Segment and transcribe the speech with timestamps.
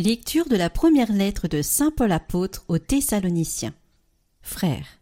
[0.00, 3.74] Lecture de la première lettre de Saint Paul apôtre aux Thessaloniciens.
[4.42, 5.00] Frères,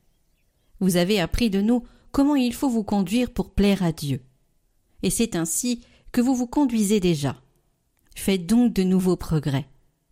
[0.80, 1.82] vous avez appris de nous
[2.12, 4.22] comment il faut vous conduire pour plaire à Dieu.
[5.02, 5.82] Et c'est ainsi
[6.12, 7.36] que vous vous conduisez déjà.
[8.14, 9.66] Faites donc de nouveaux progrès.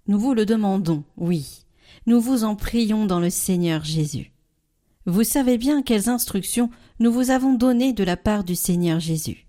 [0.06, 1.64] Nous vous le demandons, oui.
[2.04, 4.32] Nous vous en prions dans le Seigneur Jésus.
[5.06, 6.68] Vous savez bien quelles instructions
[7.00, 9.46] nous vous avons données de la part du Seigneur Jésus.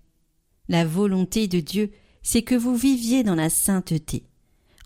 [0.70, 4.25] La volonté de Dieu, c'est que vous viviez dans la sainteté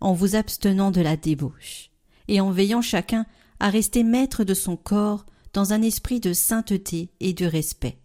[0.00, 1.90] en vous abstenant de la débauche,
[2.28, 3.26] et en veillant chacun
[3.58, 7.98] à rester maître de son corps dans un esprit de sainteté et de respect,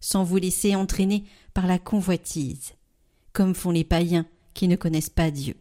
[0.00, 2.72] sans vous laisser entraîner par la convoitise,
[3.32, 5.56] comme font les païens qui ne connaissent pas Dieu.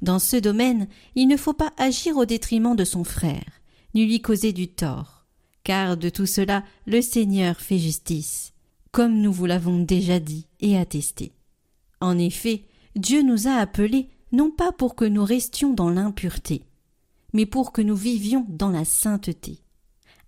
[0.00, 3.60] Dans ce domaine, il ne faut pas agir au détriment de son frère,
[3.94, 5.26] ni lui causer du tort,
[5.64, 8.52] car de tout cela le Seigneur fait justice,
[8.90, 11.32] comme nous vous l'avons déjà dit et attesté.
[12.00, 12.64] En effet,
[12.96, 16.64] Dieu nous a appelés non pas pour que nous restions dans l'impureté,
[17.32, 19.58] mais pour que nous vivions dans la sainteté.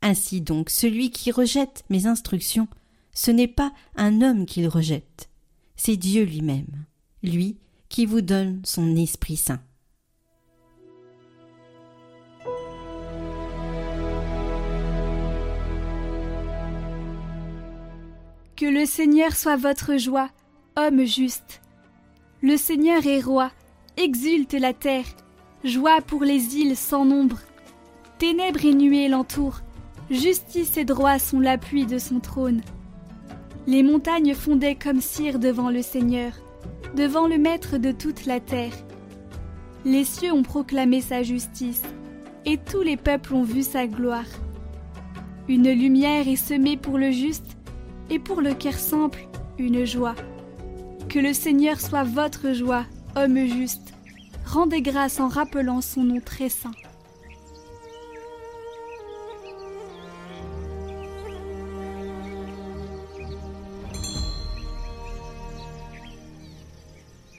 [0.03, 2.69] Ainsi donc, celui qui rejette mes instructions,
[3.13, 5.31] ce n'est pas un homme qu'il rejette,
[5.77, 6.85] c'est Dieu lui-même,
[7.23, 9.63] lui qui vous donne son Esprit Saint.
[18.57, 20.31] Que le Seigneur soit votre joie,
[20.77, 21.61] homme juste.
[22.41, 23.51] Le Seigneur est roi,
[23.97, 25.05] exulte la terre,
[25.63, 27.39] joie pour les îles sans nombre.
[28.19, 29.61] Ténèbres et nuées l'entourent,
[30.11, 32.61] justice et droit sont l'appui de son trône.
[33.67, 36.33] Les montagnes fondaient comme cire devant le Seigneur,
[36.97, 38.75] devant le Maître de toute la terre.
[39.85, 41.83] Les cieux ont proclamé sa justice,
[42.45, 44.27] et tous les peuples ont vu sa gloire.
[45.49, 47.57] Une lumière est semée pour le juste,
[48.11, 49.27] et pour le cœur simple,
[49.59, 50.15] une joie.
[51.09, 52.85] Que le Seigneur soit votre joie,
[53.17, 53.95] homme juste,
[54.45, 56.73] rendez grâce en rappelant son nom très saint.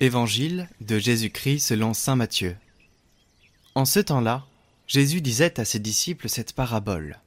[0.01, 2.57] Évangile de Jésus-Christ selon Saint Matthieu.
[3.75, 4.45] En ce temps-là,
[4.87, 7.19] Jésus disait à ses disciples cette parabole.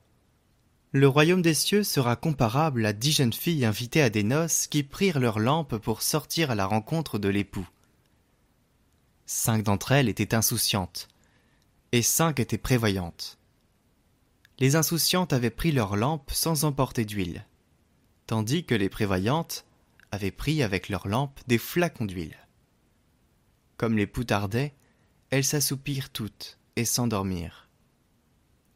[0.93, 4.83] Le royaume des cieux sera comparable à dix jeunes filles invitées à des noces qui
[4.83, 7.69] prirent leurs lampes pour sortir à la rencontre de l'époux.
[9.31, 11.07] Cinq d'entre elles étaient insouciantes,
[11.93, 13.39] et cinq étaient prévoyantes.
[14.59, 17.45] Les insouciantes avaient pris leurs lampes sans emporter d'huile,
[18.27, 19.67] tandis que les prévoyantes
[20.13, 22.39] avaient pris avec leurs lampes des flacons d'huile.
[23.77, 24.73] Comme les tardait,
[25.29, 27.69] elles s'assoupirent toutes et s'endormirent.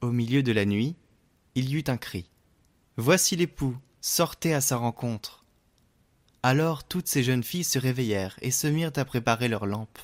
[0.03, 0.97] Au milieu de la nuit,
[1.55, 2.29] il y eut un cri.
[2.99, 5.47] Voici l'époux, sortez à sa rencontre.
[6.43, 10.01] Alors toutes ces jeunes filles se réveillèrent et se mirent à préparer leurs lampes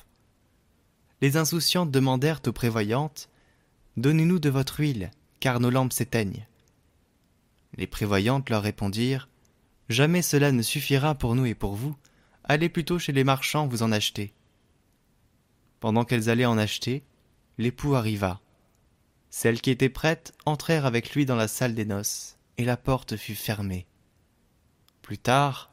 [1.21, 3.29] les insouciantes demandèrent aux prévoyantes
[3.97, 6.47] Donnez-nous de votre huile, car nos lampes s'éteignent.
[7.75, 9.27] Les prévoyantes leur répondirent
[9.89, 11.95] Jamais cela ne suffira pour nous et pour vous.
[12.43, 14.33] Allez plutôt chez les marchands vous en acheter.
[15.79, 17.03] Pendant qu'elles allaient en acheter,
[17.57, 18.39] l'époux arriva.
[19.29, 23.17] Celles qui étaient prêtes entrèrent avec lui dans la salle des noces, et la porte
[23.17, 23.85] fut fermée.
[25.01, 25.71] Plus tard,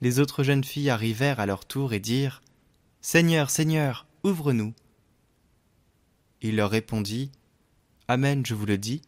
[0.00, 2.42] les autres jeunes filles arrivèrent à leur tour et dirent
[3.00, 4.74] Seigneur, Seigneur, ouvre-nous.
[6.40, 7.30] Il leur répondit
[8.08, 9.02] Amen, je vous le dis,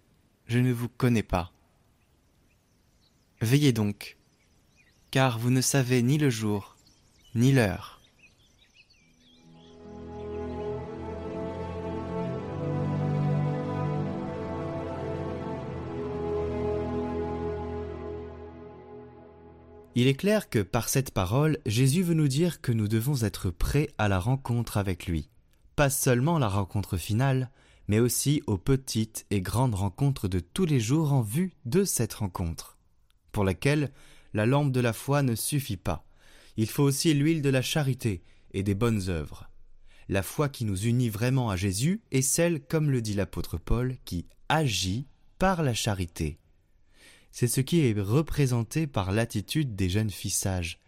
[0.47, 1.53] je ne vous connais pas.
[3.41, 4.17] Veillez donc,
[5.11, 6.77] car vous ne savez ni le jour,
[7.35, 7.94] ni l'heure.
[19.95, 23.51] Il est clair que par cette parole, Jésus veut nous dire que nous devons être
[23.51, 25.29] prêts à la rencontre avec lui
[25.77, 27.51] pas seulement la rencontre finale,
[27.89, 32.15] mais aussi aux petites et grandes rencontres de tous les jours en vue de cette
[32.15, 32.79] rencontre,
[33.33, 33.93] pour laquelle
[34.33, 36.07] la lampe de la foi ne suffit pas.
[36.57, 39.49] Il faut aussi l'huile de la charité et des bonnes œuvres.
[40.09, 43.97] La foi qui nous unit vraiment à Jésus est celle, comme le dit l'apôtre Paul,
[44.05, 45.07] qui agit
[45.39, 46.39] par la charité.
[47.35, 50.79] C'est ce qui est représenté par l'attitude des jeunes filles sages,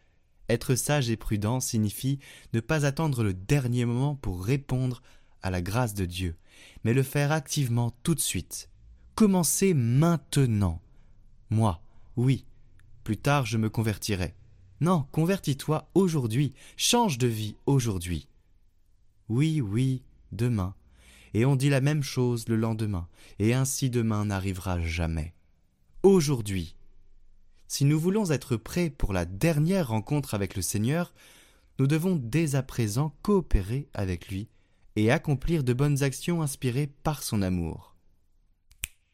[0.49, 2.21] être sage et prudent signifie
[2.53, 5.03] ne pas attendre le dernier moment pour répondre
[5.43, 6.37] à la grâce de Dieu,
[6.85, 8.71] mais le faire activement tout de suite.
[9.17, 10.81] Commencez maintenant.
[11.51, 11.83] Moi,
[12.15, 12.47] oui,
[13.03, 14.37] plus tard je me convertirai.
[14.81, 18.29] Non, convertis-toi aujourd'hui, change de vie aujourd'hui.
[19.29, 20.77] Oui, oui, demain.
[21.35, 23.09] Et on dit la même chose le lendemain,
[23.41, 25.35] et ainsi demain n'arrivera jamais.
[26.03, 26.77] Aujourd'hui.
[27.67, 31.13] Si nous voulons être prêts pour la dernière rencontre avec le Seigneur,
[31.79, 34.49] nous devons dès à présent coopérer avec lui
[34.95, 37.97] et accomplir de bonnes actions inspirées par son amour.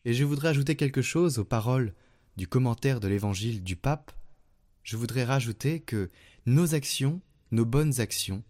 [0.04, 1.94] Et je voudrais ajouter quelque chose aux paroles
[2.36, 4.12] du commentaire de l'évangile du pape.
[4.82, 6.10] Je voudrais rajouter que
[6.44, 8.42] nos actions, nos bonnes actions,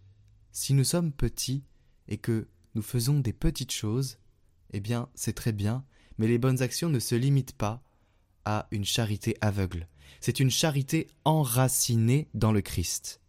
[0.51, 1.63] si nous sommes petits
[2.07, 4.17] et que nous faisons des petites choses,
[4.71, 5.85] eh bien c'est très bien,
[6.17, 7.83] mais les bonnes actions ne se limitent pas
[8.71, 9.87] une charité aveugle.
[10.19, 13.21] C'est une charité enracinée dans le Christ.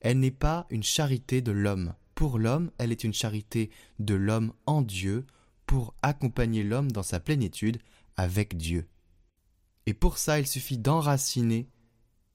[0.00, 1.94] Elle n'est pas une charité de l'homme.
[2.14, 5.24] Pour l'homme, elle est une charité de l'homme en Dieu
[5.66, 7.78] pour accompagner l'homme dans sa plénitude
[8.16, 8.86] avec Dieu.
[9.86, 11.68] Et pour ça, il suffit d'enraciner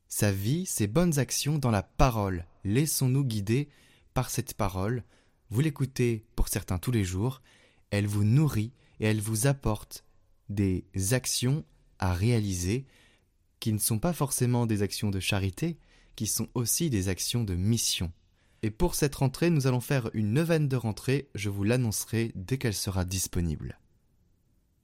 [0.07, 2.45] sa vie, ses bonnes actions dans la parole.
[2.63, 3.69] Laissons-nous guider
[4.13, 5.03] par cette parole.
[5.49, 7.41] Vous l'écoutez pour certains tous les jours.
[7.91, 10.03] Elle vous nourrit et elle vous apporte
[10.49, 11.63] des actions
[11.99, 12.85] à réaliser
[13.59, 15.77] qui ne sont pas forcément des actions de charité,
[16.15, 18.11] qui sont aussi des actions de mission.
[18.63, 22.57] Et pour cette rentrée, nous allons faire une neuvaine de rentrée, je vous l'annoncerai dès
[22.57, 23.79] qu'elle sera disponible.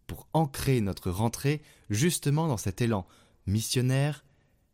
[0.08, 3.08] Pour ancrer notre rentrée justement dans cet élan
[3.48, 4.24] missionnaire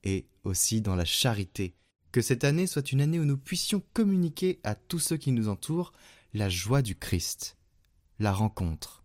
[0.03, 1.75] et aussi dans la charité.
[2.11, 5.47] Que cette année soit une année où nous puissions communiquer à tous ceux qui nous
[5.47, 5.93] entourent
[6.33, 7.57] la joie du Christ,
[8.19, 9.03] la rencontre.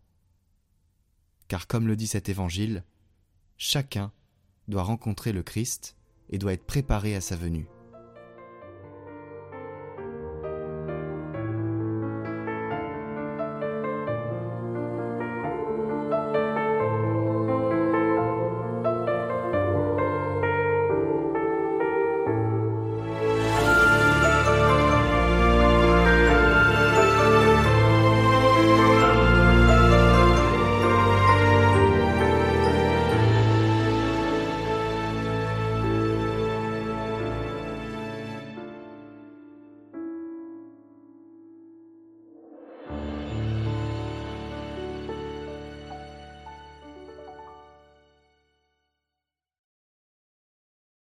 [1.48, 2.84] Car comme le dit cet évangile,
[3.56, 4.12] chacun
[4.68, 5.96] doit rencontrer le Christ
[6.30, 7.68] et doit être préparé à sa venue.